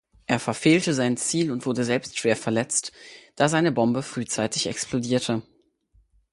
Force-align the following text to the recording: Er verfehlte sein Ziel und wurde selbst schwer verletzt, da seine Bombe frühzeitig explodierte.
Er 0.25 0.39
verfehlte 0.39 0.95
sein 0.95 1.15
Ziel 1.15 1.51
und 1.51 1.67
wurde 1.67 1.83
selbst 1.83 2.17
schwer 2.17 2.35
verletzt, 2.35 2.91
da 3.35 3.47
seine 3.49 3.71
Bombe 3.71 4.01
frühzeitig 4.01 4.65
explodierte. 4.65 5.43